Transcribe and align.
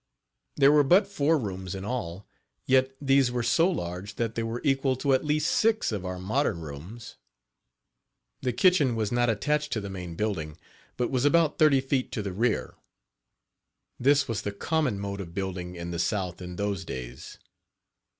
There 0.55 0.71
were 0.71 0.83
but 0.83 1.05
four 1.05 1.37
rooms 1.37 1.75
in 1.75 1.85
all, 1.85 2.25
yet 2.65 2.95
these 2.99 3.31
were 3.31 3.43
so 3.43 3.69
large 3.69 4.15
that 4.15 4.33
they 4.33 4.41
were 4.41 4.59
equal 4.63 4.95
to 4.95 5.13
at 5.13 5.23
least 5.23 5.51
six 5.51 5.91
of 5.91 6.07
our 6.07 6.17
modern 6.17 6.59
rooms. 6.61 7.17
The 8.41 8.51
kitchen 8.51 8.95
was 8.95 9.11
not 9.11 9.29
attached 9.29 9.71
to 9.73 9.79
the 9.79 9.91
main 9.91 10.15
building, 10.15 10.57
but 10.97 11.11
was 11.11 11.23
about 11.23 11.59
thirty 11.59 11.81
feet 11.81 12.11
to 12.13 12.23
the 12.23 12.33
rear. 12.33 12.73
This 13.99 14.27
was 14.27 14.41
the 14.41 14.51
common 14.51 14.97
mode 14.97 15.21
of 15.21 15.35
building 15.35 15.75
in 15.75 15.91
the 15.91 15.99
south 15.99 16.41
in 16.41 16.53
Page 16.53 16.55
17 16.55 16.55
those 16.55 16.83
days. 16.83 17.37